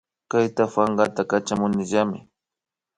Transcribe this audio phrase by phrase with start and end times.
[0.31, 2.19] Kayta pankata Kachamunillami